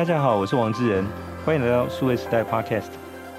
[0.00, 1.04] 大家好，我是王志仁，
[1.44, 2.88] 欢迎来到数位时代 Podcast。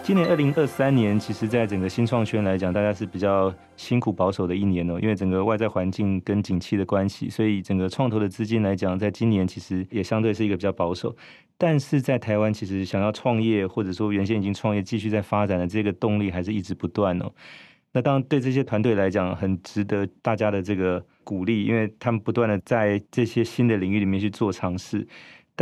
[0.03, 11.15] 今年二零二三年，其实在整个新创圈来讲，大家是比较辛苦保守的一年哦，因为整个外在环境跟景气的关系，所以整个创投的资金来讲，在今年其实也相对是一个比较保守。
[11.57, 17.31] 但是在台湾，其实想要创业或者说原先已经创业继续在发展的这个动力，还是一直不断哦。
[17.93, 25.07] 那当然对这些团队来讲，很值得大家的这个鼓励，因为他们不断的在这些新的领域里面去做尝试。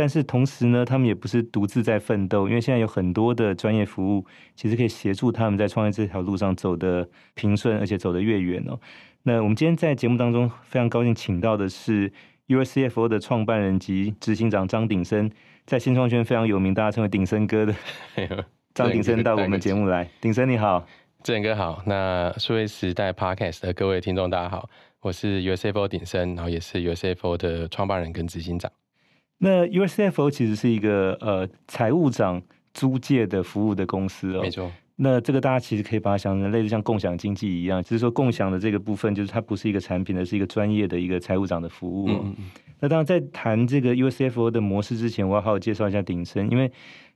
[0.00, 4.24] 但是同时呢，他们也不是独自在奋斗，因为现在有很多的专业服务，
[4.56, 8.80] 其实可以协助他们在创业这条路上走得平顺，而且走得越远哦。
[9.24, 12.10] 那我们今天在节目当中非常高兴请到的是
[12.48, 15.30] USCFO 的创办人及执行长张鼎生，
[15.66, 17.74] 在新创圈非常有名，大家称为鼎生哥的
[18.72, 20.08] 张鼎生到我们节目来。
[20.18, 20.86] 鼎生你好，
[21.22, 21.82] 志仁哥好。
[21.84, 24.66] 那数位时代 Podcast 的各位听众大家好，
[25.02, 28.72] 我是 USCFO 鼎生，然后也是 USCFO 的创办人跟执行长。
[29.42, 32.40] 那 USCFO 其实是一个呃财务长
[32.74, 34.70] 租借的服务的公司哦，没错。
[34.96, 42.20] 那这个大家其实可以把它想成类似像共享经济一样，只是说共享的这个部分就是它不是一个产品，而是一个专业的一个财务长的服务哦。
[42.22, 42.44] 嗯嗯。
[42.80, 46.70] 那当然在谈这个 USCFO 的模式之前，我要好好介绍一下鼎盛，因为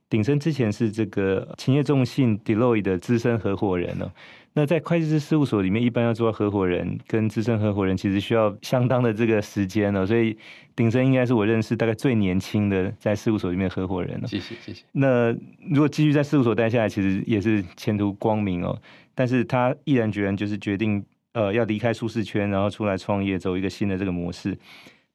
[0.09, 4.11] 鼎生之前是这个勤业众信 Deloitte 的资深合伙人哦。
[4.57, 10.05] 那在会计师事务所里面，一般要做合伙人跟资深合伙人，其实需要相当的这个时间哦。
[10.05, 10.37] 所以
[10.77, 14.27] 鼎生应该是我认识大概最年轻的在事务所里面的合伙人了。
[14.27, 14.85] 谢谢谢谢。
[14.93, 15.31] 那
[15.69, 18.79] 如果继续在事务所待下来，其实也是前途光明哦。
[19.13, 21.03] 但是他毅然决然就是决定
[21.33, 24.57] 呃要离开舒适圈，然后出来创业，走一个新的这个模式。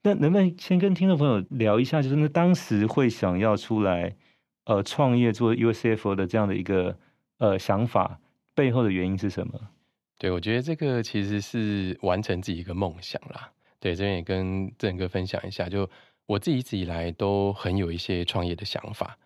[0.02, 4.14] 那能不能先跟听众朋友聊一下，就是那当时会想要出来
[4.64, 6.96] 呃创业做 USFO 的这样的一个
[7.38, 8.18] 呃想法？
[8.52, 9.58] 背后的原因是什么？
[10.18, 13.50] 对，我觉得这个其实是完成自己一个梦想啦。
[13.78, 15.88] 对，这边也跟志仁哥分享一下，就
[16.26, 19.16] 我自己一直以来都很有一些创业的想法。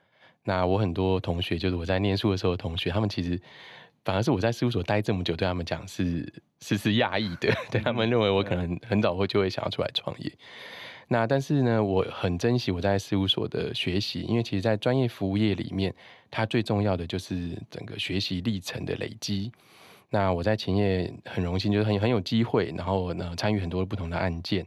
[0.45, 3.41] 那我很多同学，就是我在念书的时候同学，他们其实
[4.05, 10.31] 反而是我在事务所待这么久，对他们讲是是是讶异的， 对他们认为我可能很早会就会想要出来创业。
[11.09, 15.95] 那但是呢，我很珍惜我在事务所的学习，因为其实，在专业服务业里面，
[16.31, 19.53] 它最重要的就是整个学习历程的累积。
[20.09, 24.67] 那我在勤业很荣幸，就是很很有机会，然后呢，参与很多不同的案件，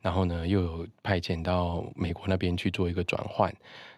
[0.00, 3.54] 然后呢，又有派遣到美国那边去做一个转换，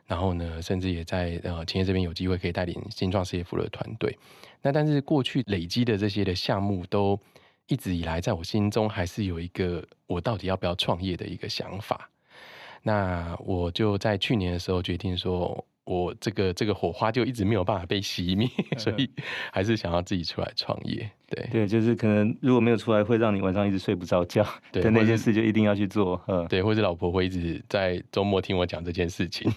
[0.06, 4.18] 然后呢，甚至也在呃勤业这边有机会可以带领新创事业服务的团队。
[4.60, 7.18] 那但是过去累积的这些的项目都。
[7.68, 12.10] 一直以来，在我心中还是有一个我到底要不要创业的一个想法。
[12.82, 18.48] 那我就在去年的时候决定说，我这个这个火花就一直没有办法被熄灭，
[18.78, 19.10] 所以
[19.52, 21.10] 还是想要自己出来创业。
[21.28, 24.46] 对对，就是可能如果没有出来，会让你晚上一直睡不着觉。
[24.72, 26.20] 对，的那件事就一定要去做。
[26.26, 29.52] 嗯，对，或者老婆会一直在周末听我讲这件事情。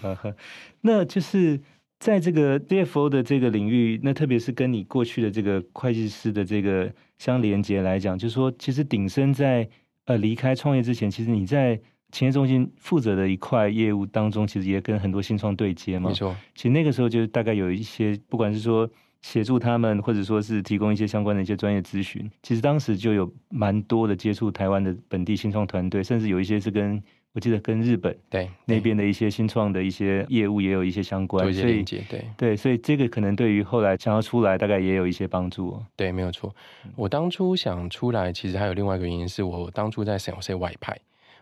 [0.82, 1.58] 那就是。
[2.02, 9.68] 在这个 DFO 的这个领域，那特别是跟你过去的这个会计师的这个相连接来讲，就是说，其实鼎生在
[10.06, 11.80] 呃离开创业之前，其实你在
[12.10, 16.08] 企业中心负责的一块业务当中，其实也跟很多新创对接嘛。
[16.08, 27.00] 没错，其实那个时候就大概有一些，不管是说协助他们，或者说是提供一些相关的一些专业咨询，其实当时就有蛮多的接触台湾的本地新创团队，甚至有一些是跟。
[27.34, 35.82] 我记得跟日本对那边的一些新创的一些业务也有一些相关，所以对对，所以这个可能对于后来想要出来，大概也有一些帮助。
[35.96, 36.54] 对，没有错。
[36.94, 40.94] 我当初想出来，其实还有另外一个原因，是我当初在 San Jose 外派，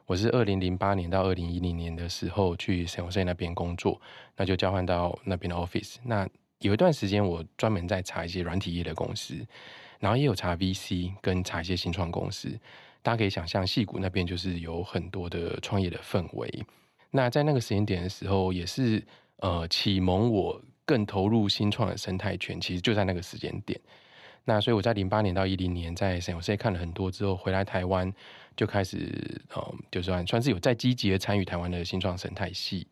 [0.07, 4.01] 我是二零零八年到二零一零年的时候去 San Jose 那边工作，
[4.37, 5.97] 那就交换到那边的 office。
[6.05, 6.29] 那
[6.61, 9.35] 有一段时间，我专门在查一些软体业的公司，
[9.99, 12.57] 然后也有查 VC 跟查一些新创公司。
[13.03, 16.65] 大家可以想象，戏谷那边就是有很多的创业的氛围。
[17.11, 19.05] 那在那个时间点的时候，也是
[19.39, 22.61] 呃启蒙我更投入新创的生态圈。
[22.61, 23.81] 其实就在那个时间点。
[24.45, 28.13] 那所以我在零八年到一零年在 San Jose 看了很多之后，回来台湾
[28.57, 32.87] 就开始呃，就算算是有在积极的参与台湾的新创生态系。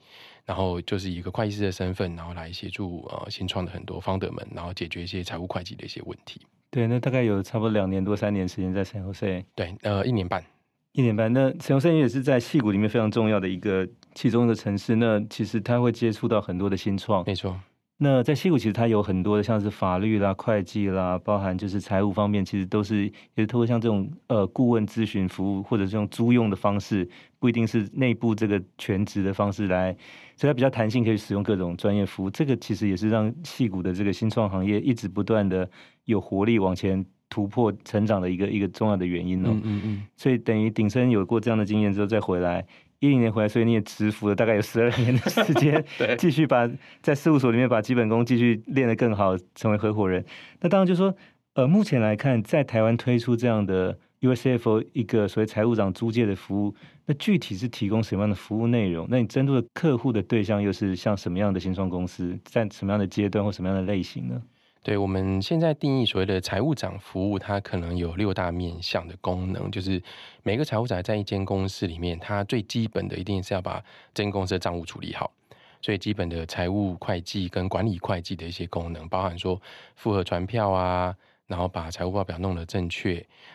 [0.45, 6.41] 然后就是以一个会计师的身份，然后来协助呃新创的很多 founder 们，然后解决一些财务会计的一些问题。
[6.71, 9.45] 对，那大概有差不多两年多三年时间在 San Jose。
[9.55, 10.45] 对，呃，一年半，
[10.93, 11.33] 一年半。
[11.33, 14.97] 那 San Jose 也是在戏谷里面非常重要的一个其中的城市。
[14.97, 17.25] 那其实它会接触到很多的新创。
[17.27, 17.59] 没错。
[18.01, 27.09] 那在西谷，其实它有很多的像是法律啦、会计啦，包含就是财务方面，其实都是也是透过像这种呃顾问咨询服务，或者这种租用的方式，
[27.41, 29.97] 不一定是内部这个全职的方式来，
[30.39, 32.31] 所以它比较弹性，可以使用各种专业服务。
[32.31, 35.69] 这个其实也是让矽谷的这个新创行业一直不断的
[36.05, 39.49] 有活力往前突破成长的一个一个重要的原因哦。
[39.51, 40.03] 嗯嗯嗯。
[40.17, 42.65] 所以等于鼎生有过这样的经验之后再回来，
[43.01, 46.71] 一零年回来，所以你也蛰伏了大概有十二年的时间， 对，继续把
[47.03, 50.25] 在事务所里面把基本功继续练得更好，成为合伙人。
[50.61, 51.13] 那当然就说，
[51.55, 56.75] 呃，目前来看，在台湾推出这样的 USCFO 一个所谓财务长租借的服务，
[57.11, 59.07] 那具体是提供什么样的服务内容？
[59.09, 64.43] 那你针对的客户的对象又是像什么样的新创公司，在什么样的阶段或什么样的类型呢？
[64.83, 70.03] 对，我们现在定义所谓的财务长服务，它可能有六大面向的功能，就是
[70.43, 73.83] 每个财务长在一间公司里面，它最基本的一定是要把
[74.13, 75.33] 这间公司的账务处理好，
[75.81, 79.59] 所以基本的财务会计跟管理会计的一些功能，包含说
[79.97, 81.15] 复核传票啊，
[81.49, 83.15] 然后把财务报表弄得正确，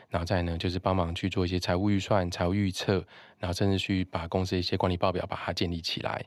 [0.09, 3.05] 然后再呢就是帮忙去做一些财务预算、财务预测，
[3.39, 6.25] 然后甚至去把公司的一些管理报表把它建立起来。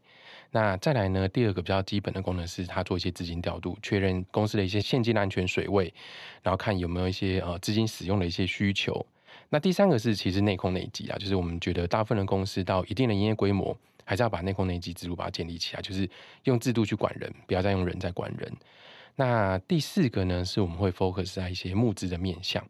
[0.52, 1.28] 那再来呢？
[1.28, 5.92] 第二个比较基本的功能是，他做一些资金调度，确认公司的一些现金安全水位，
[6.40, 9.04] 然后看有没有一些呃资金使用的一些需求。
[9.48, 16.08] 那第三个是其实内控内稽啊，就是我们觉得大部分的公司到一定的营业规模，还是要把内控内稽制度把它建立起来，就是
[16.44, 18.50] 用制度去管人，不要再用人在管人。
[19.16, 22.64] 那第四个呢，是我们会 focus 在一些募资的面向。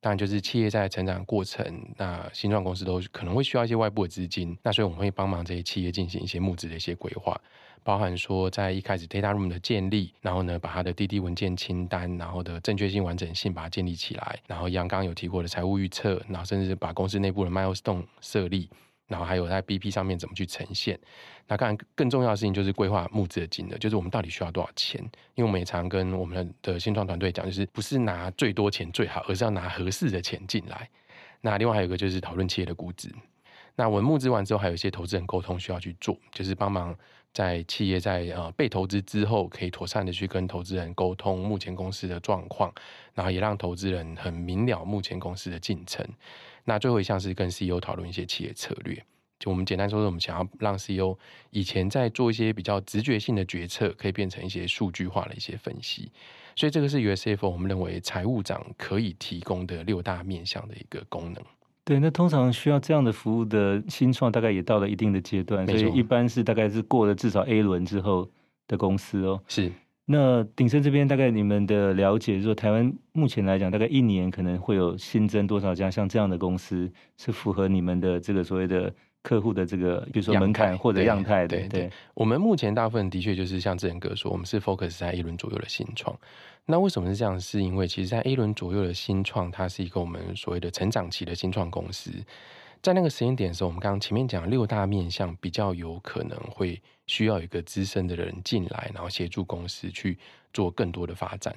[0.00, 1.64] 当然，就是企业在成长过程，
[1.96, 7.38] 那新创公司都可能会需要一些外部的资金，那所以我们会帮忙这些企业进行一些募资的一些规划，
[7.82, 18.70] 包含说在一开始 data room 的建立，然后呢把它的滴滴文件清单，然后的正确性、完整性把它建立起来，然后像刚刚有提过的财务预测，然后甚至把公司内部的 milestone 设立。
[19.08, 20.96] 然后还有在 BP 上面怎么去呈现？
[21.48, 25.00] 那当然更重要的事情就是规划募资的金额，就是我们到底需要多少钱？
[25.34, 30.88] 因为我们也常跟我们的新创团队讲，就是不是拿最多钱最好，而是要拿合适的钱进来。
[31.40, 33.10] 那另外还有一个就是讨论企业的估值。
[33.76, 36.94] 那我们募资完之后，还有一些投资人沟通需要去做，就是帮忙
[37.32, 42.70] 在企业在呃被投资之后，可以妥善的去跟投资人沟通目前公司的状况，
[43.14, 46.04] 然后也让投资人很明了目前公司的进程。
[46.68, 49.02] 那最后一项是跟 CEO 讨论一些企业策略，
[49.38, 51.16] 就我们简单说说，我们想要让 CEO
[51.48, 56.12] 以前在做一些比较直觉性的决策，可以变成一些数据化的一些分析。
[56.54, 61.42] 所以这个是 USCFO 我们认为财务长可以提供的六大面向的一个功能。
[61.84, 68.28] 对，那通常需要这样的服务的新创，大概也到了一定的阶段，所以一般是大概是过了至少 A 轮之后
[68.66, 69.40] 的公司哦。
[69.48, 69.72] 是。
[70.10, 78.90] 那鼎盛这边大概你们的了解，说台湾目前来讲，大概一年可能会有新增多少家像这样的公司，是符合你们的这个所谓的
[79.22, 81.58] 客户的这个，比如说门槛或者样态的。
[81.58, 86.18] 对，对，对，我们目前大部分的确就是像志仁哥说，我们是 focus 在 A 轮左右的新创。
[86.64, 87.38] 那为什么是这样？
[87.38, 92.10] 是因为其实，在 A 轮左右的新创，它是一个我们所谓的成长期的新创公司。
[92.82, 100.18] 在那个时间点的时候，我们刚刚前面讲六大面向，比较有可能会需要一个资深的人进来，然后协助公司去
[100.52, 101.54] 做更多的发展。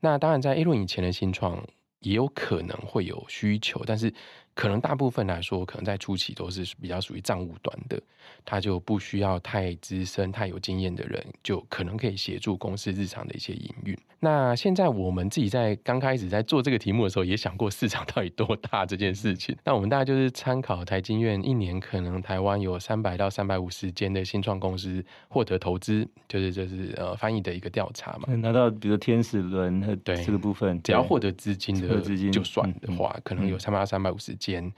[0.00, 1.64] 那当然，在 A 轮以前的新创
[2.00, 4.12] 也有可能会有需求，但是
[4.54, 8.00] 可能大部分来说，可能在初期都是比较属于账务端的，
[8.44, 13.98] 他就不需要太资深、太有经验的人，就可能可以协助公司日常的一些营运。
[14.20, 19.54] 那现在我们自己在刚开始在做这个题目的时候，也想过市场到底多大这件事情。
[19.64, 28.34] 那我们大概就是参考台经院一年可能台湾有三百到三百五十间的新创公司获得投资，就是就是呃翻译的一个调查嘛。
[28.36, 34.72] 拿到比如天使轮对这个部分，只要获得资金的资金就算的话，可能有三百到三百五十间。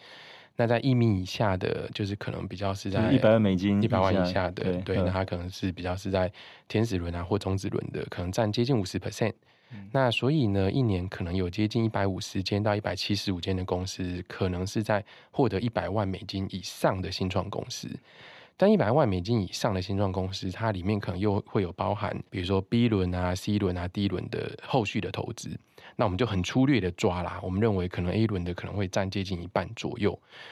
[0.59, 6.33] 那在一米以下的，就是可能比较是在一百万美金、一百万以下的，对，对，那它可能是比较是在
[6.67, 9.35] 天使轮啊或种子轮的，可能占接近五十 percent。
[9.93, 17.89] 那所以呢，一年可能有接近一百五十间到一百七十五间的公司，可能是在获得一百万美金以上的新创公司。
[18.57, 25.51] 但一百万美金以上的新创公司，它里面可能又会有包含，比如说 B 轮啊、C 轮啊、D 轮的后续的投资。
[25.99, 30.11] 那我们就很粗略的抓啦，我们认为可能 A 轮的可能会占接近一半左右，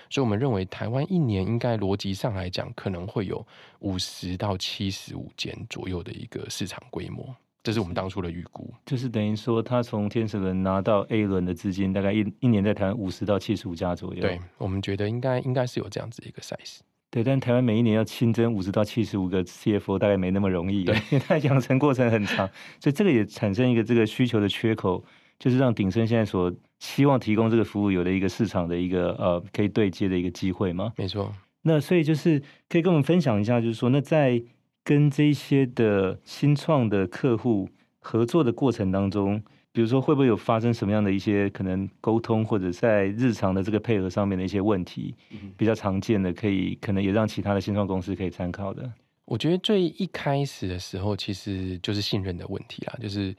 [0.08, 3.46] 所以我们认为台湾一年应该逻辑上来讲，可能会有
[3.80, 8.72] 五十到七十五间左右的一个市场规模，这是我们当初的预估。
[8.86, 14.20] 就是等于说，他从天使轮拿到 A 轮的资金，大概一一年在台湾五十到七十五家左右。
[14.22, 16.78] 对，我们觉得应该应该是有这样子一个 size。
[17.14, 20.96] 对，但台湾每一年要新增五十到七十五个 CFO，大概没那么容易，对，
[21.28, 22.44] 它养成过程很长，
[22.80, 25.04] 所以这个也产生一个这个需求的缺口。
[25.36, 30.92] 就是让鼎盛现在所希望提供这个服务有的一个市场的一个呃可以对接的一个机会吗？
[30.96, 31.32] 没错。
[31.62, 34.42] 那所以就是可以跟我们分享一下，就是说那在
[34.84, 37.68] 跟这些的新创的客户
[37.98, 39.42] 合作的过程当中，
[39.74, 45.14] 比如说会不会有发生什么样的一些可能沟通或者在日常的这个配合上面的一些问题，
[45.56, 48.90] 比较常见的，可以可能也让其他的新创公司可以参考的。
[49.26, 53.34] 我觉得最一开始的时候，其实就是信任的问题啦，就是。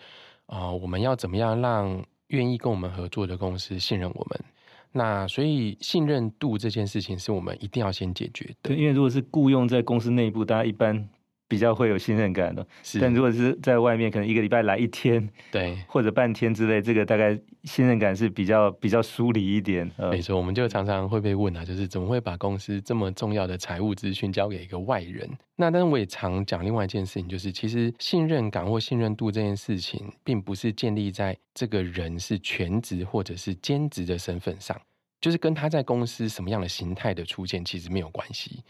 [0.47, 4.39] 啊、呃，我们要怎么样让愿意跟我们合作的公司信任我们？
[4.91, 8.53] 那所以信任度这件事情是我们一定要先解决的。
[8.61, 11.09] 对，因为如果是雇佣在公司内部，大家一般。
[11.47, 12.99] 比较会有信任感的，是。
[12.99, 19.89] 但如果是在外面，可能一个礼拜来一天， 对， 或者半天之类，这个大概信任感是比较比较疏离一点。
[20.11, 25.29] 没错，我们就常常会被问啊，就是怎么会把公司这么重要的财务资讯交给一个外人？
[25.55, 34.79] 那但是我也常讲另外一件事情，就是其实信任感或信任度这件事情，并不是建立在这个人是全职或者是兼职的身份上，
[35.21, 38.63] 就是跟他在公司什么样的形态的出现其实没有关系。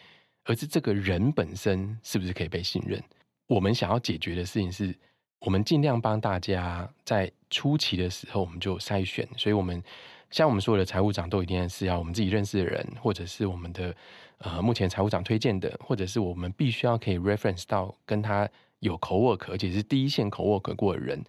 [0.46, 3.02] 而是这个人本身是不是可以被信任？
[3.48, 4.96] 我们想要解决的事情是，
[5.40, 9.28] 我们尽量帮大家在初期的时候我们就筛选。
[9.38, 9.84] 所以，我们
[10.32, 13.96] 像我们所有的财务长都一定是要我们自己认识的人，或者是我们的
[14.40, 18.50] 呃目前财务长推荐的，或者是我们必须要可以 reference 到跟他
[18.80, 21.24] 有口 work，而且是第一线口 work 过的人，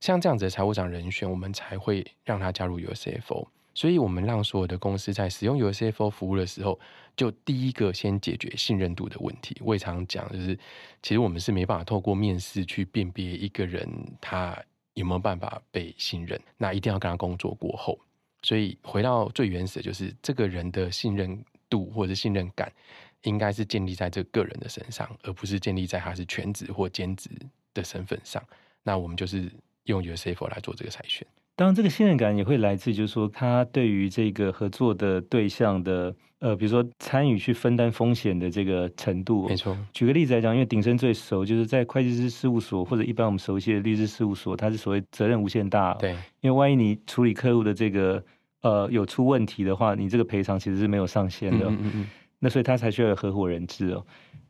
[0.00, 3.46] 像这样子的财务长人选，我们才会让他加入 USCFO。
[3.74, 6.80] 所以，我们让所有的公司在使用 USCFO 服务的时候，
[7.16, 9.56] 就第一个先解决信任度的问题。
[9.60, 10.56] 我也常讲，就是
[11.02, 13.88] 其实我们是没办法透过面试去辨别一个人
[14.20, 14.56] 他
[14.94, 17.98] 有没有办法被信任，那一定要跟他工作过后。
[18.42, 22.72] 所以，回到最原始的，就是这个人的信任度或者信任感，
[23.22, 27.30] 应该是建立在这个人的身上，而不是建立在他是全职或兼职
[27.74, 28.40] 的身份上。
[28.84, 29.50] 那我们就是
[29.84, 31.26] 用 USCFO 来做这个筛选。
[31.56, 39.48] 当然，这个信任感也会来自，就是说他对于这个合作的对象的，呃，比如说参与去分担风险的这个程度。
[39.48, 39.74] 没错。
[39.90, 45.94] 举个例子来讲，因为鼎生最熟，就是在会计师事务所或者一般我们熟悉的律师事务所，它是所谓责任无限大。
[45.94, 46.12] 对。
[46.42, 48.22] 因为万一你处理客户的这个
[48.60, 51.64] 呃有出问题的话，你这个赔偿其实是没有上限的。
[51.70, 52.06] 嗯嗯嗯。
[52.38, 54.06] 那所以他才需要有合伙人制哦。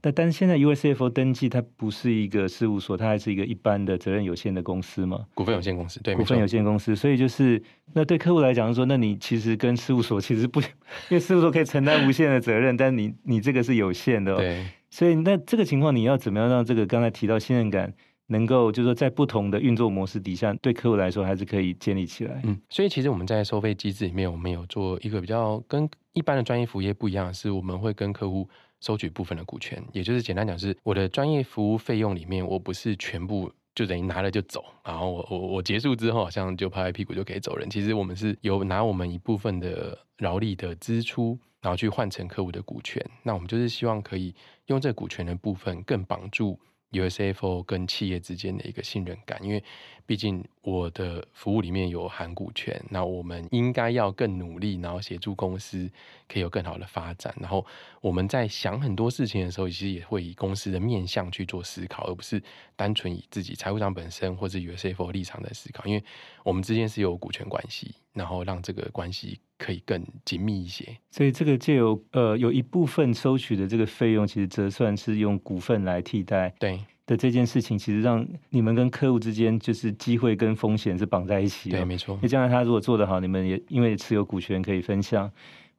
[0.07, 5.27] 但但是现在 USCFO 登记，它不是一个事务所，它还是一个一般的责任有限的公司嘛？
[5.35, 6.95] 股份有限公司，对，股份有限公司。
[6.95, 7.61] 所以就是，
[7.93, 10.61] 那对客户来讲说，那你其实跟事务所其实不，
[11.11, 14.37] 因为事务所可以承担无限的责任，但你你这个是有限的哦。
[14.37, 14.65] 对。
[14.91, 17.93] 所以那这个情况，你要怎么样让这个刚才提到信任感
[18.29, 22.41] 能够，就是说在不同的运作模式底下，对客户来说还是可以建立起来？
[22.45, 22.57] 嗯。
[22.71, 28.49] 所以其实我们在收费机制里面，我们有做一个比较跟一般的专业服务业不一样是，我们会跟客户。
[28.87, 37.69] 收取部分的股权，也就是简单讲，是我的专业服务费用里面，我不是全部就等于拿了就走，然后我我我结束之后，好像就拍拍屁股就可以走人。
[37.69, 43.05] 其实我们是有拿我们一部分的劳力的支出，然后去换成客户的股权。
[43.25, 44.33] 那我们就是希望可以
[44.67, 46.57] 用这股权的部分更绑住。
[46.93, 49.63] USFO 跟企业之间的一个信任感，因为
[50.07, 55.91] 毕竟我的服务里面有含股权，那我们应该要更努力，然后协助公司
[56.29, 57.35] 可以有更好的发展。
[57.41, 57.67] 然后
[58.01, 62.41] 我们在想很多事情的时候，其实也会以公司的面向去做思考，而不是
[62.77, 65.85] 单纯以自己财务长本身或者 USCFO 立场在思考。
[65.85, 66.05] 因为
[66.45, 70.97] 我们之间是有股权关系，然后让这个关系可以更紧密一些。
[71.11, 76.55] 所以这个借由呃有一部分收取的这个费用，其实折算是用股份来替代。
[76.61, 76.81] 对。
[77.07, 81.79] 的这件事情，其实让你们跟客户之间就是机会跟风险是绑在一起的。
[81.79, 82.15] 对，没错。
[82.17, 85.31] 因为将来他如果做得好，你们也因为持有股权可以分享；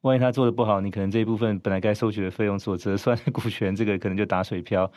[0.02, 4.90] 万一他做得不好，你可能这一部分本来该收取的费用所折算的股权，这个可能就打水漂。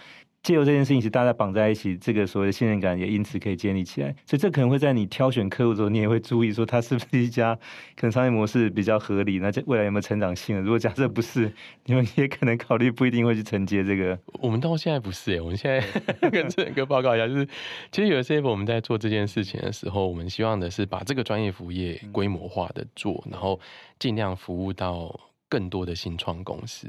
[0.42, 4.08] 借由这件事情，是大家绑在一起，这个所谓的信任感也因此可以建立起来。
[4.24, 7.54] 所以这可能会在你挑选客户的时候，你也会注意说他是不是一家
[7.94, 10.58] 可能商业模式比较合理，那这未来有没有成长性？
[10.62, 11.52] 如果假设不是，
[11.84, 14.18] 你们也可能考虑不一定会去承接这个。
[14.40, 15.82] 我们到现在不是诶，我们现在
[16.30, 17.46] 跟正哥报告一下，就是
[17.92, 23.60] 其实有些我们在做这件事情的时候，我们希望的是把这个专业服务业规模化的做，然后
[23.98, 25.14] 尽量服务到
[25.50, 26.88] 更多的新创公司。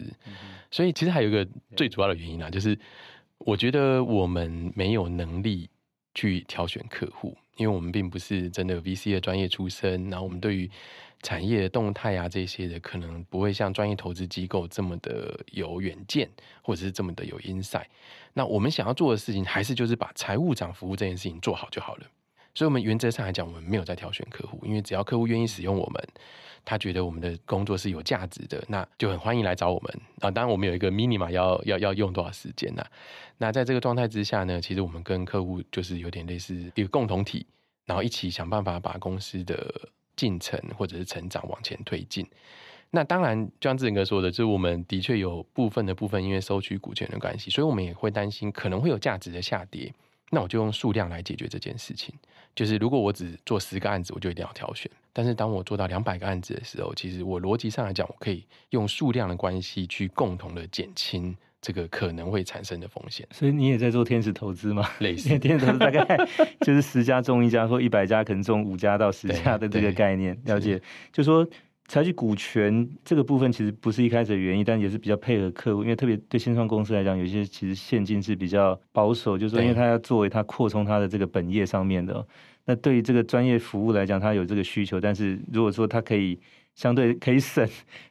[0.72, 2.80] 所以其实还有一个最主要的原因啊，就是。
[3.46, 5.70] 我觉得我们没有能力
[6.14, 10.70] 去挑选客户，因为我们并不是真的 VC 的专业出身，然后我们对于
[11.22, 16.30] 产业的动态啊这些的，可能不会像专业投资机构这么的有远见，
[16.62, 17.86] 或者是这么的有 insight。
[18.34, 22.06] 那我们想要做的事情，还是就是把财务长服务这件事情做好就好了。
[22.54, 26.08] 所以，我们原则上来讲，我们没有在挑选客户，因为只要客户愿意使用我们，
[26.66, 30.30] 他觉得我们的工作是有价值的，那就很欢迎来找我们啊。
[30.30, 32.86] 当然，我们有一个 minimum 要要要用多少时间呢？
[33.38, 37.46] 那在这个状态之下呢，其实我们跟客户就是有点类似一个共同体，
[37.86, 42.28] 然后一起想办法把公司的进程或者是成长往前推进。
[42.94, 49.94] 那当然，就像志仁哥说的，就是我们的确有部分的部分，因为收取股权的关系，所以我们也会担心可能会有价值的下跌。
[50.32, 52.12] 那我就用数量来解决这件事情。
[52.56, 54.90] 就是如果我只做十个案子，我就一定要挑选。
[55.14, 63.26] 但是当我做到两百个案子的时候，其实我逻辑上来讲，我可以用数量的关系去共同的减轻这个可能会产生的风险。
[63.32, 64.90] 所以你也在做天使投资吗？
[65.00, 66.06] 类似 天使投资大概
[66.62, 70.38] 就是十家中一家，或一百家可能中五家到十家的这个概念。
[70.46, 70.82] 了解，
[71.14, 71.48] 就说
[71.92, 82.26] 采取股权这个部分其实不是一开始的原因，但也是比较配合客户，因为特别对新创公司来讲，有些其实现金是比较保守，就是说，因为它要作为它扩充它的这个本业上面的。
[82.64, 86.40] 那对于这个专业服务来讲，它有这个需求，但是如果说它可以
[86.76, 87.68] 相对可以省，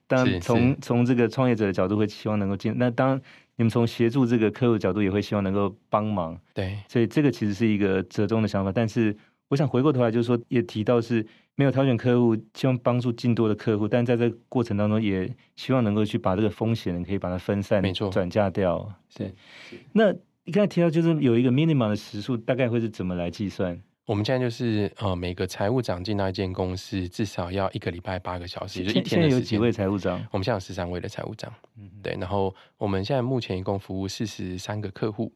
[0.07, 3.19] 当然从从这个创业者的角度会希望能够进，那当
[3.57, 6.39] 你们从协助这个客户角度也会希望能够帮忙。
[6.53, 9.17] 对，所以这个其实是一个折中的想法，但是。
[9.50, 11.26] 我想回过头来，就是说，也提到是
[11.57, 18.88] 没有挑选客户，希望帮助更多的客户，但在这个过程当中，也希望能够去把这个风险可以把它分散，没错，转嫁掉。
[19.09, 19.35] 是。
[19.92, 20.12] 那
[20.45, 23.76] 你刚才提到，就是有一个 minimum 的时数，大概会是怎么来计算？
[24.07, 29.21] 我们现在就是呃，每个财务长进到一间公司，至少要一个礼拜八个小时，就一天的时间。
[29.21, 30.25] 现在有几位财务长？
[30.30, 31.52] 我们现在有十三位的财务长。
[31.76, 32.16] 嗯，对。
[32.21, 35.33] 然后我们现在目前一共服务四十三个客户，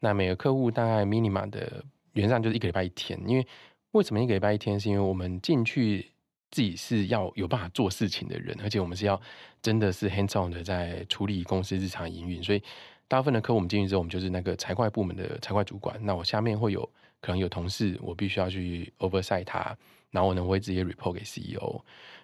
[0.00, 1.82] 那每个客户大概 minimum 的。
[2.14, 3.46] 原上就是一个礼拜一天，因为
[3.92, 4.80] 为什么一个礼拜一天？
[4.80, 6.10] 是因为我们进去
[6.50, 9.20] 自己是要有办法做事情的人，而且我们是要
[9.62, 12.62] 真的是 hands on 的在处理公司日常营运，所以
[13.06, 15.96] 大部分的客户我们进去之后，我们就是那个财会部门的财会主管。
[16.02, 16.88] 那我下面会有
[17.24, 19.74] 可能有同事，我必须要去 oversight 他，
[20.10, 21.80] 然后我呢会直接 report 给 CEO。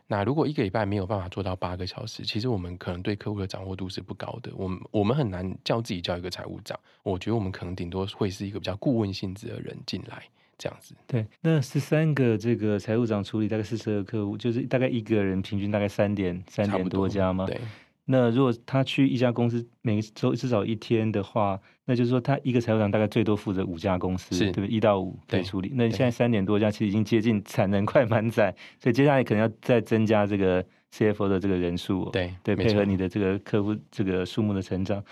[0.07, 4.53] 那如果一个礼拜没有办法做到八个小时，其实我们可能对客户的掌握度是不高的。
[4.55, 6.79] 我们我们很难叫自己叫一个财务长。
[7.03, 10.23] 我觉得我们可能顶多会是一个比较顾问性质的人进来
[10.59, 10.95] 这样子。
[11.07, 17.47] 对，那十三个这个财务长处理大概四十个客户，就是大概一个人平均大概三点三点多家吗？
[17.47, 17.59] 对。
[18.07, 24.69] 那如果他去一家公司每周至少一天的话，那就是说他一个财务长大概最多负责五家公司，对不对？
[24.69, 25.71] 一到五可以处理。
[25.75, 35.05] 那现在三点多家其实已经接近产能快满载，所以接下来可能要再增加这个 CFO 的这个人数，对对，配合你的这个客户这个数目的成长。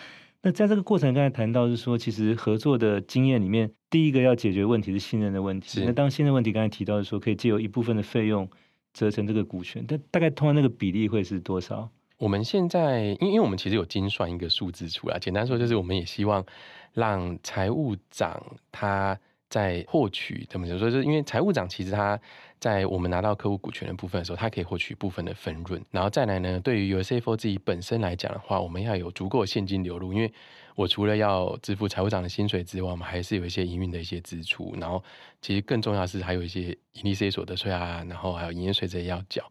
[0.42, 5.82] 那在这个过程刚才谈到是说，其实合作的经验里面，第一个要解决问题是信任的问题。
[5.84, 8.48] 那当信任问题刚才提到的时候，可以借由一部分的费用
[8.92, 11.90] 折成这个股权，但大概通常那个比例会是多少？
[12.18, 16.44] 我们现在，因因为我们其实有精算一个数字出来，简单说就是，我们也希望
[16.92, 22.18] 让财务长他在获取怎么讲，说就是因为财务长其实他
[22.58, 30.32] 在我们拿到客户股权的部分的时候，他可以获取部分的分润，然后再来呢，对于 CFO 自己本身来讲的话，我们要有足够现金流入，因为。
[30.74, 34.72] 我除了要支付财务长的薪水之外，我们还是有一些营运的一些支出。
[34.78, 35.02] 然后，
[35.42, 39.42] 其实更重要的是还有一些营利事业所得税啊，然后还有营业税这些要缴。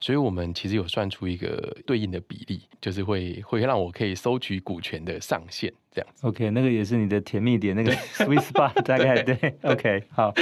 [0.00, 6.26] 所以，我们其实有算出一个对应的比例，就是会会让我可以收取股权的上限这样子。
[6.26, 9.54] OK，那个也是你的甜蜜点，那个 sweet spot 大概对。
[9.62, 10.32] OK，好。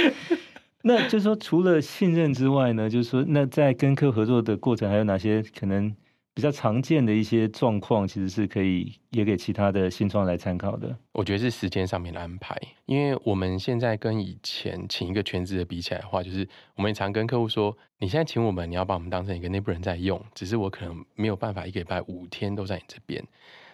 [0.81, 5.93] 那就是说，除了信任之外呢，就是说，那在跟客户合作的过程，还有哪些可能？
[6.39, 10.97] 比较常见的一些状况，其实是可以也给其他的新创来参考的。
[11.11, 23.21] 我觉得是时间上面的安排，因为我们现在跟以前请一个全职的比起来的话，就是我们也常跟客户说，你现在请我们，你要把我们当成一个内部人在用，只是我可能没有办法一个礼拜五天都在你这边。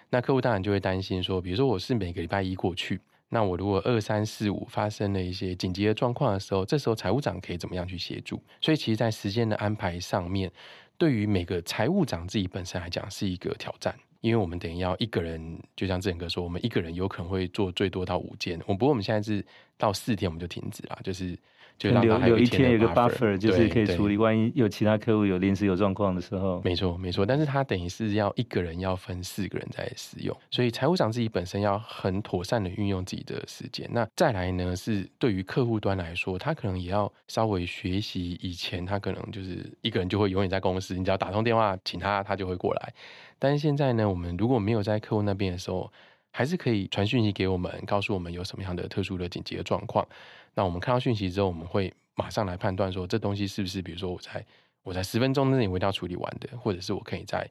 [0.10, 3.00] 那客户当然就会担心说，比如说我是每个礼拜一过去，
[3.30, 8.42] 那我如果二三四五发生了一些紧急的状况的时候，这时候财务长可以怎么样去协助？
[8.60, 10.52] 所以其实，在时间的安排上面。
[10.98, 18.60] 对于每个财务长自己本身来讲是一个挑战，因为我们等于要一个人，就像志远哥说，我们一个人有可能会做最多到五件。
[18.66, 19.46] 我不过我们现在是
[19.78, 21.38] 到四天我们就停止了，就是。
[21.78, 26.62] 就让他有一天有一个 buffer，就是可以处理万一有其他客户有临时有状况的时候。
[26.64, 27.26] 没错，没错。
[27.26, 33.90] 但是他等于是要一个人要分四个人在使用，所以财务长自己本身要很妥善的运用自己的时间。
[33.92, 38.40] 那再来呢，是对于客户端来说，他可能也要稍微学习。
[38.42, 42.94] 以前他可能就是一个人就会永远在公司，你只要打通电话请他，他就会过来。
[43.38, 45.92] 但是现在呢，我们如果没有在客户那边的时候，
[46.32, 50.08] 还是可以传讯息给我们，告诉我们有什么样的特殊的紧急的状况。
[50.56, 54.44] 那我们看到讯息之后，我们会马上来判断说，这东西是不是，比如说我在
[54.82, 57.48] 我在十分钟之内我一定要处理完的，或者是我可以再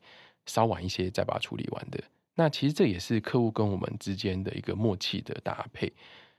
[0.47, 2.03] 稍晚一些再把它处理完的。
[2.35, 5.93] 那其实这也是客户跟我们之间的一个默契的搭配。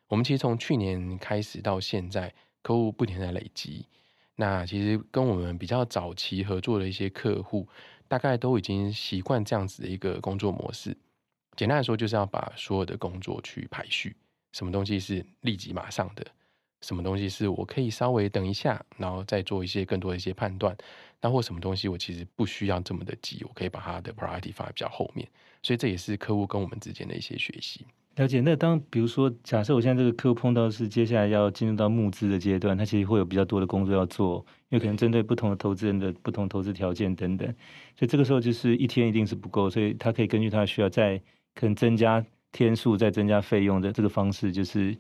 [0.08, 3.86] 我们其实从去年开始到现在，客户不停在累积。
[4.36, 7.68] 那其实跟我们比较早期合作的一些客户，
[8.08, 10.98] 大概都已经习惯这样子的一个工作模式。
[11.56, 14.16] 简单来说，就是要把所有的工作去排序，
[14.52, 16.26] 什么东西是立即马上的。
[16.82, 20.76] 什么东西是我可以稍微等一下，然后再做一些更多的一些判断？
[21.22, 25.28] 那或什么东西我其实不需要这么的急，我可以把它的 priority 放在比较后面。
[25.64, 27.86] 所以这也是客户跟我们之间的一些学习。
[28.18, 28.40] 了解。
[28.42, 37.48] 那当比如说，假设我现在这个客户碰到是接下来要进入到募资的阶段，他其实会有比较多的工作要做，因为可能针对不同的投资人的不同投资条件等等。
[37.98, 41.18] 所以这个时候就是一天一定是不够，所以他可以根据他的需要再
[41.56, 44.96] 可能增加天数，再增加费用的这个方式，就是。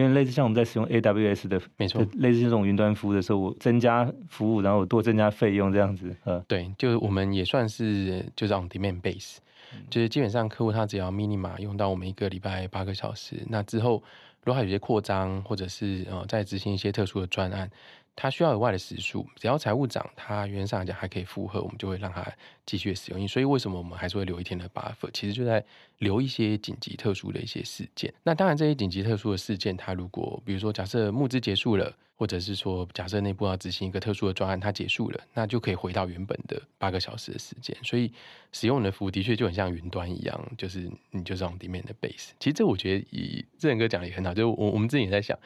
[0.00, 6.16] 因为类似像我们在使用 AWS 的，没错，类似这种云端服务的时候，我增加服务，然后我多增加费用这样子。
[6.24, 9.36] 呃，对，就是我们也算是就是 on demand base，
[9.90, 14.02] 就是基本上客户他只要 minima 用到我们一个礼拜八个小时，那之后
[14.42, 17.70] 如果还有些扩张或者是呃在执行一些特殊的专案。
[18.22, 22.22] 它需要额外的时数，只要财务长他原上来讲还可以负荷，我们就会让他
[22.66, 23.26] 继续使用。
[23.26, 25.08] 所以为什么我们还是会留一天的 buffer？
[25.14, 25.64] 其实就在
[26.00, 28.12] 留一些紧急特殊的一些事件。
[28.22, 37.74] 那当然这些紧急特殊的事件，它如果比如说假设募资结束了，或者是说假设内部要执行一个特殊的专案，它结束了，那就可以回到原本的八个小时的时间。
[37.82, 38.12] 所以
[38.52, 42.32] 使用的服务的确就很像云端一样，就是你就是 on demand 的 base。
[42.38, 45.38] 其实这我觉得以志恒哥讲的也很好，就我我们自己也在想。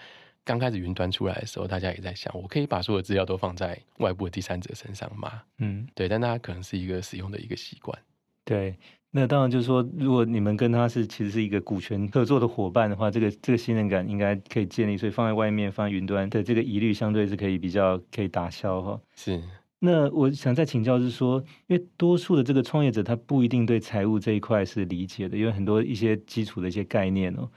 [0.44, 5.42] 刚开始云端出来的时候，大家也在想，我可以把所有资料都放在外部的第三者身上吗？
[5.58, 7.98] 嗯，对，但大家可能是一个使用的一个习惯。
[8.44, 8.76] 对，
[9.10, 19.00] 那当然就是说，如果你们跟他是其实是一个股权合作的伙伴的话，这个这个信任感应该可以建立，所以放在外面放在云端的这个疑虑相对是可以比较可以打消哈。
[19.16, 19.42] 是。
[19.78, 27.50] 那我想再请教是说，因为多数的这个创业者他不一定对财务这一块是理解的，因为很多一些基础的一些概念哦。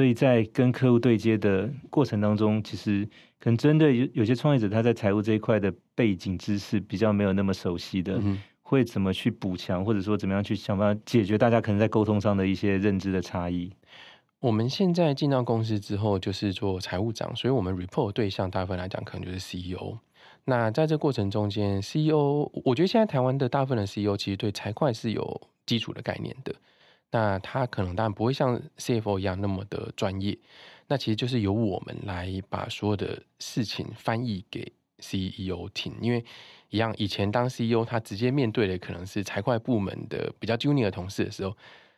[0.00, 3.06] 所以在跟客户对接的过程当中，其实
[3.38, 13.70] 可能针对有有些创业者，他在财务这一块的背景知识比较没有那么熟悉的，嗯、会怎么去补强，或者说怎么样去想办法解决大家可能在沟通上的一些认知的差异。
[14.38, 19.98] 我们现在进到公司之后，就是做财务长，所以我们 report 对象大部分来讲可能就是 CEO。
[20.46, 26.54] 那在这过程中间，CEO 我觉得现在台湾的大部分的 CEO 其实对财会是有基础的概念的。
[27.12, 30.38] 那他可能当然不会像 CFO 一样那么的专业，
[30.86, 36.24] 那其实就是由我们来把所有的事情翻译给 CEO 听，因为
[36.68, 41.56] 一样以前当 CEO 他直接面对的可能是财会部门的比较 junior 的同事的时候，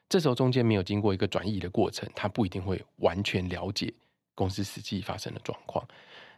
[0.08, 3.92] 这时候中间没有经过一个转译的过程，他不一定会完全了解
[4.34, 5.86] 公司实际发生的状况。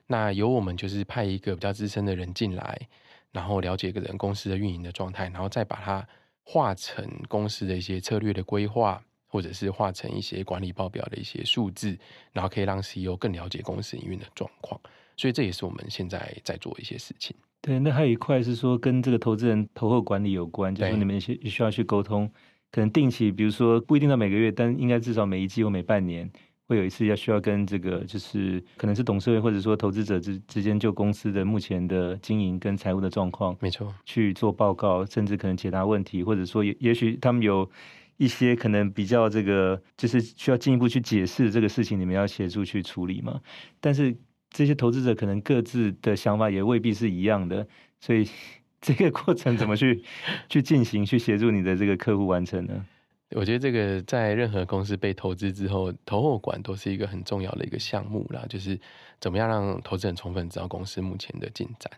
[0.09, 2.89] 那由我们就是派一个比较资深的人进来，
[3.31, 6.05] 然后了解一个人公司的运营的状态，然后再把它。
[6.45, 11.99] 化成公司的一些策略的规划，或者是化成一些管理报表的一些数字，
[12.33, 14.81] 然后可以让 CEO 更了解公司营运的状况。
[15.17, 17.35] 所以这也是我们现在在做一些事情。
[17.61, 22.31] 对，那还有一块是说跟这个投资人投后管理有关，就是你们需需要去沟通，
[22.71, 26.31] 可能定期，比如说不一定到每个月，但应该至少每一季或每半年。
[26.67, 37.71] 会有一次要需要跟这个，就是可能是董事会或者说投资者之之间就公司的目前的经营跟财务的状况，没错，去做报告，甚至可能解答问题，或者说也也许他们有
[38.17, 43.41] 一些可能比较这个，就是需要进一步去解释这个事情，你们要协助去处理嘛。
[43.81, 44.17] 但是
[44.51, 47.67] 这些投资者可能各自的想法也未必是一样的，
[48.01, 48.27] 所以
[48.81, 50.03] 这个过程怎么去
[50.49, 52.87] 去进行，去协助你的这个客户完成呢？
[53.35, 58.79] 我觉得这个在任何公司被投资之后，投后管都是一个很重要的一个项目啦，就是
[59.21, 61.91] 怎么样让投资人充分知道公司目前的进展。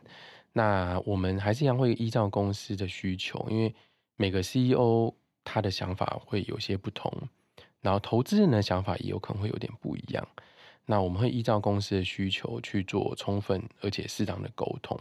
[0.54, 3.74] 那我们还是一样会依照公司的需求，因为
[4.16, 5.12] 每个 CEO
[5.44, 7.12] 他的想法会有些不同，
[7.82, 10.26] 然后投资人的想法也有可能会有点不一样。
[10.86, 14.98] 那我们会依照公司的需求去做充分而且适当的沟通。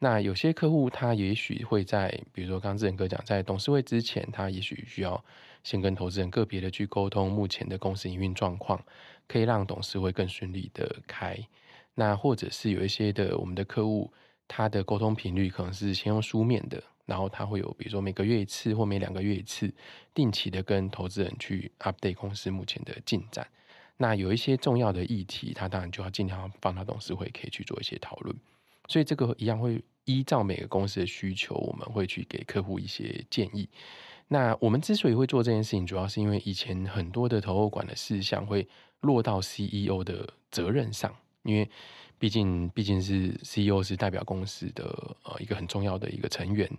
[0.00, 5.24] 那有些客户他也许会在，比如说刚刚志恒哥讲，在董事会之前，他也许需要。
[5.62, 8.84] 先跟投资人个别的去沟通目前的公司营运状况，
[9.26, 11.38] 可以让董事会更顺利的开。
[11.94, 14.12] 那或者是有一些的我们的客户，
[14.48, 19.72] 他的沟通频率可能是先用书面的，然后他会有比如说每个月一次或每两个月一次，
[20.14, 23.46] 定期的跟投资人去 update 公司目前的进展。
[23.98, 28.34] 那有一些重要的议题，他当然就要尽量放到董事会可以去做一些讨论。
[28.88, 33.68] 所以这个一样会依照每个公司的需求，我们会去给客户一些建议。
[34.28, 38.66] 那我们之所以会做这件事情，主要是因为以前很多的投后管的事项会
[39.00, 41.68] 落到 CEO 的责任上，因为
[42.18, 44.84] 毕竟毕竟是 CEO 是代表公司的
[45.24, 46.70] 呃一个很重要的一个成员，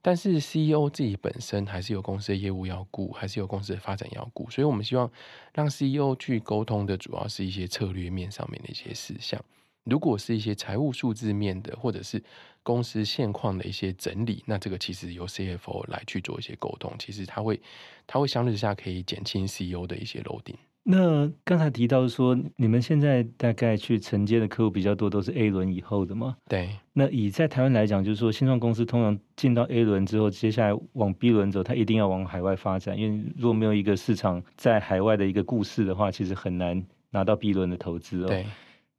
[0.00, 5.10] 但是 CEO 自己本身还是有公司的业务要顾，还是有公司的发展要顾，所以我们希望
[5.52, 9.38] 让 CEO 去沟通的主要是一些策略面上面的一些事项。
[9.82, 12.22] 如果是一些财务数字面的，或者是
[12.64, 17.60] 公司现况的一些整理，那这个其实由 CFO 来去做一些沟通，其实他会
[18.08, 20.56] 他会相对之下可以减轻 CEO 的一些 loading。
[20.86, 26.36] 那刚才提到说，你们现在大概去承接的客户比较多，都是 A 轮以后的吗？
[26.46, 26.76] 对。
[26.92, 38.26] 那以在台湾来讲，就是说新创公司通常进到 A 轮之后，接下来往 B 轮走，它一定要往海外发展，因为如果没有一个市场在海外的一个故事的话，其实很难拿到 B 轮的投资哦。
[38.26, 38.44] 对。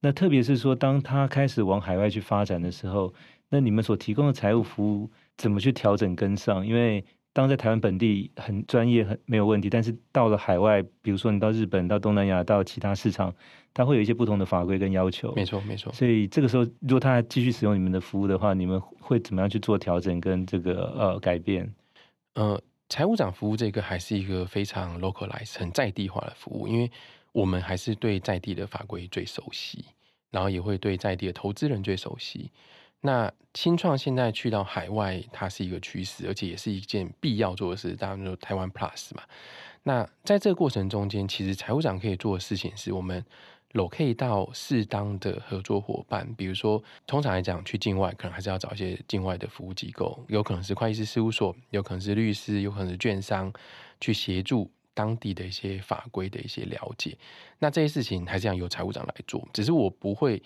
[0.02, 3.14] 那特别是说，当他开始往海外去发展的时候，
[3.50, 6.66] 那你们所提供的财务服务怎么去调整跟上？
[6.66, 13.34] 因为当在台湾本地很专业很没有问题，但是到了海外，比如说你到日本、到东南亚、到其他市场，
[13.74, 15.34] 它会有一些不同的法规跟要求。
[15.36, 15.92] 没错，没错。
[15.92, 21.70] 所以这个时候，如果他还继续使用你们的服务的话，你们会怎么样去做调整跟这个呃改变？
[22.36, 26.90] 呃，财务长服务这个还是一个非常 localized 很在地化的服务，因为
[27.34, 29.84] 我们还是对在地的法规最熟悉，
[30.32, 32.50] 然后也会对在地的投资人最熟悉。
[33.06, 37.96] 那新创现在去到海外，它是一个趋势，而且也是一件必要做的事。
[37.96, 39.22] 大家说台湾 Plus 嘛，
[39.84, 43.24] 那在这个过程中间，其实财务长可以做的事情是我们
[43.74, 46.28] lock 到适当的合作伙伴。
[46.34, 53.54] 比如说，通常来讲，去境外可能还是要找一些境外的服务机构，有可能是会计师事务所，有可能是律师，有可能是券商，
[54.02, 57.16] 去协助当地的一些法规的一些了解。
[57.60, 60.42] 那这些事情还是要由财务长来做，只是我不会。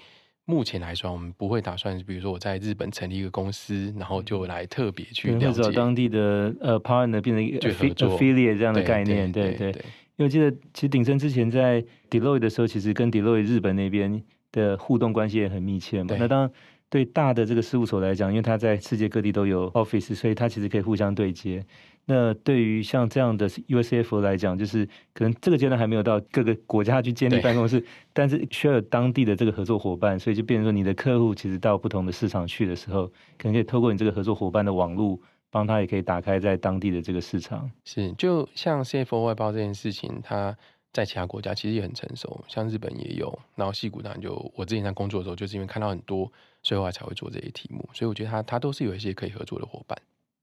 [0.50, 9.70] 目前来说，我们不会打算，比如说我在日本成立一个公司，然后就来特别去了解当地的呃 partner 变成一个 affiliate 这样的概念，对对。
[10.18, 16.16] 因为我记得，其实鼎盛之前在 Deloitte 的时候，其实跟 Deloitte 日本那边的互动关系也很密切嘛。
[16.18, 16.52] 那当然，
[16.90, 21.64] 对大的这个事务所来讲，因为他在世界各地都有 office，所以他其实可以互相对接。
[22.12, 33.06] 那对于像这样的 USCFO 来讲，就是可能这个阶段还没有到各个国家去建立办公室， 但是需要有当地的这个合作伙伴，所以就变成说，你的客户其实到不同的市场去的时候，
[33.38, 35.20] 可能可以透过你这个合作伙伴的网络，
[35.52, 37.70] 帮他也可以打开在当地的这个市场。
[37.86, 40.58] 是，就像 CFO 外包这件事情，它
[40.92, 46.32] 在其他国家其实也很成熟，像日本也有，然后西谷当然就我之前在工作的时候，就是因为看到很多，
[46.64, 49.96] 所以后来才会做这些题目，所以我觉得它它都是有一些可以合作的伙伴。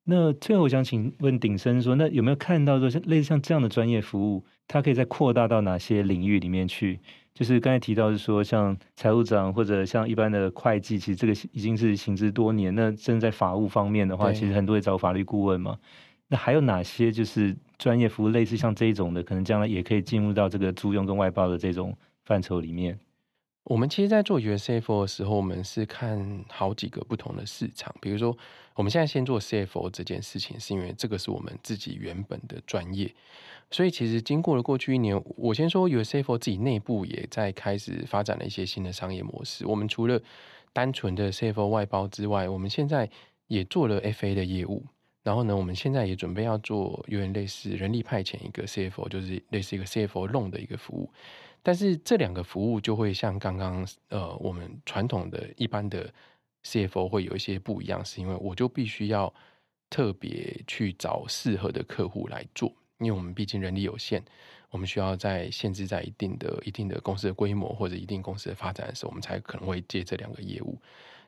[0.08, 7.00] 那最后我想请问鼎生说，那有没有看到说像类似像这样的专业服务，它可以再扩大到哪些领域里面去？
[7.34, 12.72] 就是刚才提到是说，像财务长或者像一般的会计，其实这个已经是行之多年。
[12.74, 15.76] 那甚至在法务方面的话，其实很多也找法律顾问嘛。
[16.28, 22.96] 那还有哪些就是专业服务类似像这种的，可能将来也可以进入到这个租用跟外包的这种范畴里面？
[23.68, 27.92] 我们其实，在做 U CFO 的时候，我们是看好几个不同的市场。
[28.00, 28.36] 比如说，
[28.74, 33.12] 我们现在先做 CFO 这件事情，是因为这个是我们自己原本的专业。
[33.72, 39.66] 所以，其实经过了过去一年，我先说 CFO 自己内部也在开始发展了一些新的商业模式。
[39.66, 40.22] 我们除了
[40.72, 43.10] 单纯的 CFO 外包之外，我们现在
[43.48, 44.84] 也做了 FA 的业务。
[45.24, 51.10] 然后呢，我们现在也准备要做有点类似人力派遣一个 CFO，就是类似一个 CFO loan 的一个服务。
[51.66, 56.08] 但是这两个服务就会像刚刚呃，我们传统的一般的
[56.62, 59.34] CFO 会有一些不一样，是因为我就必须要
[59.90, 64.22] 特别去找适合的客户来做，因为我们毕竟人力有限，
[64.70, 70.80] 我们需要在限制在一定的一定的公司的规模或者一定公司的发展的时候，我们才可能会接这两个业务。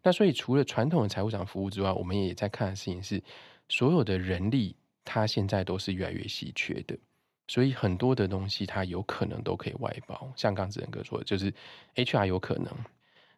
[0.05, 3.21] 那所以除了传统的财务长服务之外，我们也在看的事情是，
[3.69, 6.97] 所有的人力它现在都是越来越稀缺的。
[7.49, 10.31] 所以很多的东西，它有可能都可以外包。
[10.37, 11.53] 像刚子仁哥说的，就是
[11.97, 12.67] HR 有可能，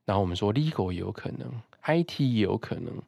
[0.04, 1.48] 然后我们说 Legal 也有可能
[1.84, 3.00] ，IT 也有可能，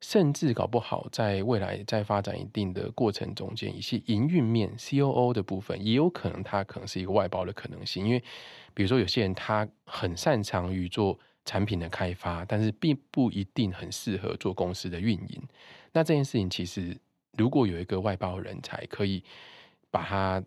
[0.00, 8.06] 甚至搞不好在未来在发展一定的过程中间，一些营运面 COO 的部分，也有可能它可能是一个外包的可能性。
[8.06, 8.24] 因为
[8.72, 15.42] 比如说有些人他很擅长于做产品的开发，但是并不一定很适合做公司的运营。
[15.92, 16.96] 那这件事情其实
[17.36, 19.22] 如果有一个外包人才可以。
[19.96, 20.42] 把它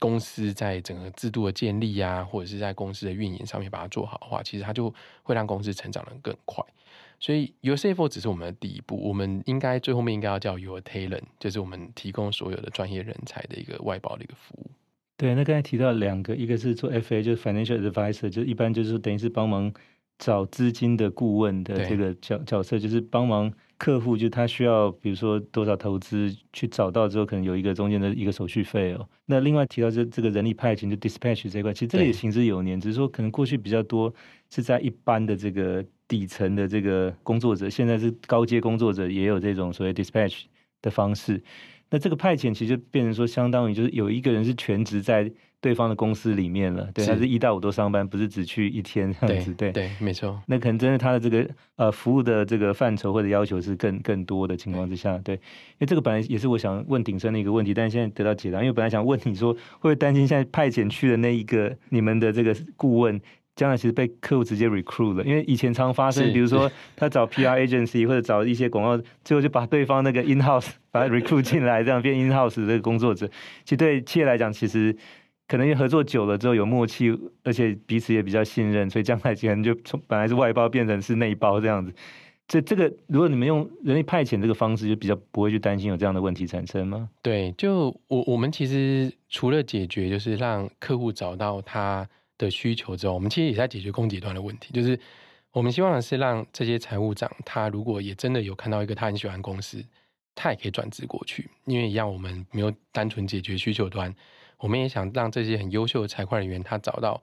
[0.00, 6.64] 公司在整个制度的建立啊，或者是在公司的运营上面把它做好的话，其实它就会让公司成长得更快。
[7.20, 14.70] 所以，your CFO 只是我们的第一步，我们应该最后面应该要叫 Your Talent，就是我们提供所有的专业人才的一个外包的一个服务。
[15.16, 19.72] 对，那刚才提到两个，一个是做 FA，就是 Financial Advisor，就一般就是等于是帮忙
[20.18, 23.52] 找资金的顾问的这个角角色，就是帮忙。
[23.78, 29.08] 客户就他需要，比如说多少投资，去找到之后，可能有一个中间的一个手续费哦。
[29.26, 34.12] 那另外提到这这个人力派遣，就 dispatch 这块，其实这个也行之有年，只是说可能过去比较多
[34.50, 40.42] 是在一般的这个底层的这个工作者，现在是高阶工作者也有这种所谓 dispatch
[40.82, 41.42] 的方式。
[41.90, 50.38] 那这个派遣其实就变成说，相当于就是有一个人是全职在对方的公司里面了，对，他是一到五都上班，不是只去一天这样子，对对，没错。
[50.46, 55.40] 那可能真的他的这个呃服务的这个范畴或者要求是更更多的情况之下，对，因
[55.78, 63.18] 为这个本来也是我想问鼎声的一个问题，但是现在得到解答，因为本来想问你说，会不会担心现在派遣去的那一个你们的这个顾问？
[63.58, 73.26] 将来其实被客户直接 recruit 了，因为以前常发生，比如说他找 PR agency 或者找一些广告，最后就把对方那个 in house 把他 recruit 进来，这样变 in house 的这个工作者。
[73.64, 74.96] 其实对企业来讲，其实
[75.48, 77.10] 可能合作久了之后有默契，
[77.42, 81.92] 而且彼此也比较信任，所以将来可能就从本来是外包变成是内包这样子。
[82.46, 87.10] 这这个，如果你们用人力派遣这个方式，就比较不会去担心有这样的问题产生吗？
[87.20, 94.72] 对，就我我们其实除了解决就是让客户找到他的需求之后，我们其实也在解决供给端的问题。
[94.72, 94.98] 就是
[95.50, 99.84] 我们希望的是让这些财务长，他如果也真的有看到一个他很喜欢公司，
[100.34, 101.50] 他也可以转职过去。
[101.64, 104.14] 因为一样，我们没有单纯解决需求端，
[104.58, 107.20] 我们也想让这些很优秀的财会人员他找到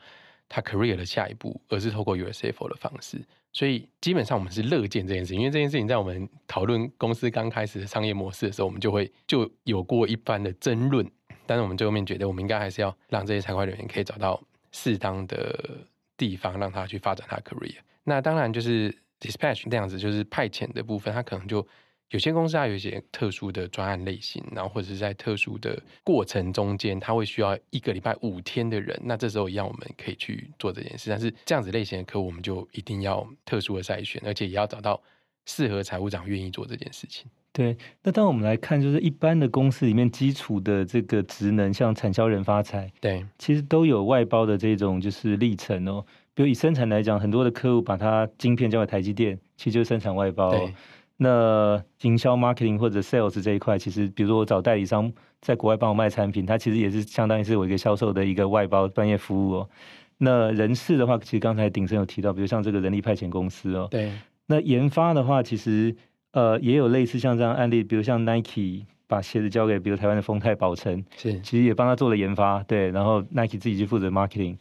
[0.50, 3.22] 他 career 的下一步，而是透过 USFO 的方式。
[3.54, 11.10] 所以基本上我们是乐见这件事情，因为这件事情在我们讨论公司刚开始的商业模式的时候，我们就会就有过一番的争论。
[11.46, 14.42] 但是我们最后面觉得，我们应该还是要让这些财会人员可以找到
[14.76, 15.80] 适当的
[16.18, 17.78] 地方，让他去发展他的 career。
[18.04, 21.66] 那当然就是 dispatch 那样子，就是派遣的部分，他可能就。
[22.10, 31.10] 有些公司它有一些特殊的专案类型，然后或者是在特殊的过程中间，它会需要一个礼拜五天的人，那这时候一样我们可以去做这件事。
[31.10, 35.02] 但是这样子类型的客户，我们就一定要特殊的筛选，而且也要找到
[35.48, 37.26] 适合财务长愿意做这件事情。
[37.56, 46.06] 对，那当我们来看，就是一般的公司里面基础的这个职能，像产销人发财，对，其实都有外包的这种就是历程哦。
[46.34, 50.52] 比如以生产来讲，很多的客户把它晶片交给台积电，其实就是生产外包。
[50.52, 50.74] 对。
[51.16, 59.70] 那营销 marketing 或者 sales 这一块，其实比如说我找代理商在国外帮我卖产品，它其实也是相当于是我一个销售的一个外包专业服务哦。
[60.18, 63.88] 那人事的话，其实刚才鼎盛有提到，比如像这个人力派遣公司哦。
[63.90, 64.12] 对。
[64.48, 65.96] 那研发的话，其实
[66.36, 74.58] 呃也有类似像这样案例，比如像 Nike 把鞋子交给比如台湾的丰泰宝成，是，其实也帮他做了研发，对，然后 Nike 自己去负责 marketing。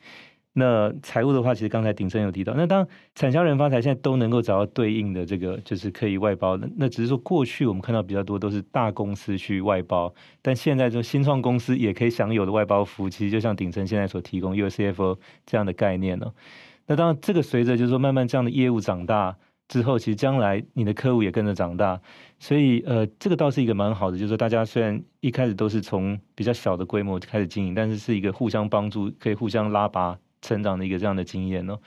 [0.56, 6.70] 那财务的话，其实刚才鼎生有提到，那当产销人发财现在都能够找到对应的这个，就是可以外包的。
[6.76, 16.32] 那只是说过去我们看到比较多都是大公司去外包，但现在就新创公司也可以享有的外包服务，其实就像鼎生现在所提供 USCFO 这样的概念呢。
[16.86, 19.36] 那当然，这个随着就是说慢慢这样的业务长大
[19.68, 22.00] 之后，其实将来你的客户也跟着长大，
[22.38, 30.18] 所以呃，这个倒是一个蛮好的，就是说大家虽然一开始都是从比较小的规模开始经营，但是是一个互相帮助，可以互相拉拔。
[30.46, 31.80] 成长的一个这样的经验哦，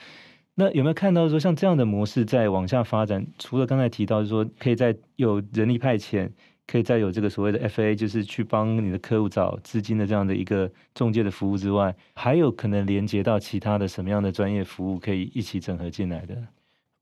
[0.56, 3.24] 那有没有看到说像这样的模式在往下发展？
[3.38, 6.28] 除了刚才提到说可以在有人力派遣，
[6.66, 16.36] 可以再有这个所谓的 FA，就是去帮你的客户找资金的这样的一个中介的服务之外，还有可能连接到其他的什么样的专业服务可以一起整合进来的？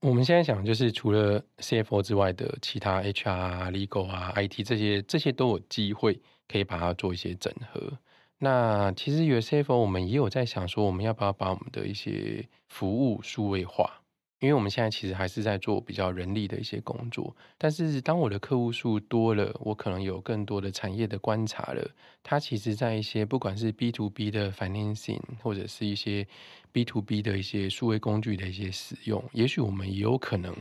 [0.06, 7.98] 我们现在想就是除了 CFO 之外的其他 HR、Legal 啊、IT 这些，这些都有机会可以把它做一些整合。
[8.38, 14.00] 那其实有 CFO，我们也有在想说，我们要不要把我们的一些服务数位化？
[14.38, 17.34] 因为我们现在其实还是在做比较人力的一些工作。
[17.56, 21.90] 但是当我的客户数多了，我可能有更多的产业的观察了。
[22.22, 26.26] 它其实在一些不管是 B to B 的 financing，或者是一些
[26.72, 30.54] B to B 的一些数位工具的一些使用，也许我们也有可能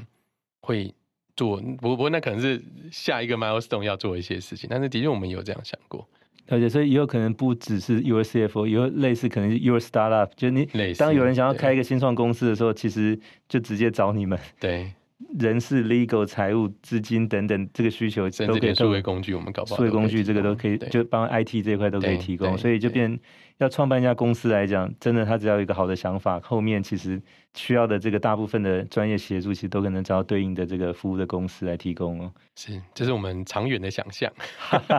[0.62, 0.94] 会
[1.36, 1.58] 做。
[1.60, 4.70] 不不过那可能是下一个 milestone 要做一些事情。
[4.70, 6.08] 但是的确我们有这样想过。
[6.48, 14.38] 而且，所以也有可能不只是 USCFO，有类似可能是 Your Startup，就是你当有人想要开一个新创公司的时候，其实就直接找你们。
[14.60, 14.92] 对，
[15.40, 18.74] 人事、legal、财务、资金等等这个需求都可以。
[18.74, 19.78] 数位工具我们搞不好。
[19.78, 23.20] 数位工具这个都可以，就帮 IT 这一块都可以提供，所以就变。
[23.58, 27.22] 要创办一家公司来讲，真的，他只要有一个好的想法，后面其实
[27.54, 32.34] 需要的这个大部分的专业协助，其实都可能找到对应的这个服务的公司来提供哦。
[32.58, 34.30] 是，这是我们长远的想象。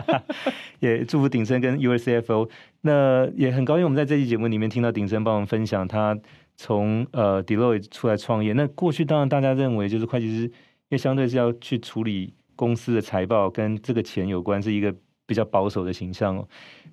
[0.81, 2.49] 也祝福鼎生跟 USCFO。
[2.81, 6.17] 那也很高兴我们在这期节目里面听到鼎生帮我们分享他
[6.57, 8.51] 从呃 Deloitte 出来创业。
[8.51, 10.51] 那过去当然大家认为就是会计师，因
[10.89, 14.93] 为相对是要去处理公司的财报跟这个钱有关，是一个
[15.25, 16.45] 比较保守的形象哦。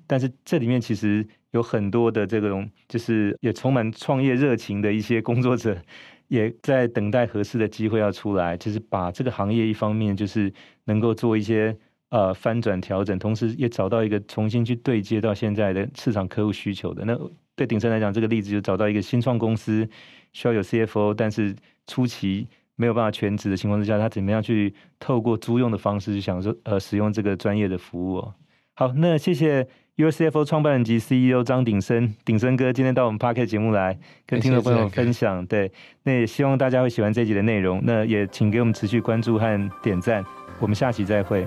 [0.07, 1.27] 但是这里面其实。
[1.55, 5.81] 有很多的这种，就是也充满创业热情的一些工作者，
[6.27, 10.53] 也在等待合适的机会要出来，就是把这个行业一方面就是
[10.87, 17.05] 能够做一些呃翻转调整，同时也找到一个重新去对接到现在的市场客户需求的。
[17.05, 17.17] 那
[17.57, 19.89] 对鼎生来讲，这个例子就找到一个新创公司
[20.33, 21.55] 需要有 CFO，但是
[21.87, 28.35] 初期没有办法全职的情况之下，他怎么样去透过租用的方式去享受呃使用这个专业的服务哦。
[28.75, 29.67] 好，那谢谢。
[29.97, 40.25] USCFO 创办人及 CEO 张鼎生，鼎生哥今天到我们 Podcast 节目来跟听众朋友分享，谢谢对，那也希望大家会喜欢这集的内容，那也请给我们持续关注和点赞，
[40.59, 41.47] 我们下期再会。